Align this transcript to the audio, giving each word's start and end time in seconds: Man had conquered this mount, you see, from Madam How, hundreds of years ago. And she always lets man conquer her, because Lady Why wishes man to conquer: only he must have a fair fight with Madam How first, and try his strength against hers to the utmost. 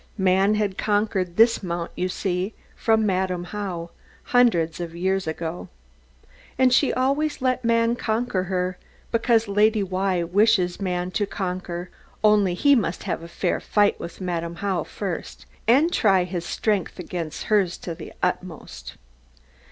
Man 0.17 0.55
had 0.55 0.79
conquered 0.79 1.37
this 1.37 1.61
mount, 1.61 1.91
you 1.95 2.09
see, 2.09 2.55
from 2.75 3.05
Madam 3.05 3.43
How, 3.43 3.91
hundreds 4.23 4.79
of 4.79 4.95
years 4.95 5.27
ago. 5.27 5.69
And 6.57 6.73
she 6.73 6.91
always 6.91 7.39
lets 7.39 7.63
man 7.63 7.95
conquer 7.95 8.45
her, 8.45 8.79
because 9.11 9.47
Lady 9.47 9.83
Why 9.83 10.23
wishes 10.23 10.81
man 10.81 11.11
to 11.11 11.27
conquer: 11.27 11.91
only 12.23 12.55
he 12.55 12.73
must 12.73 13.03
have 13.03 13.21
a 13.21 13.27
fair 13.27 13.59
fight 13.59 13.99
with 13.99 14.19
Madam 14.19 14.55
How 14.55 14.83
first, 14.85 15.45
and 15.67 15.93
try 15.93 16.23
his 16.23 16.45
strength 16.47 16.97
against 16.97 17.43
hers 17.43 17.77
to 17.85 17.93
the 17.93 18.11
utmost. 18.23 18.95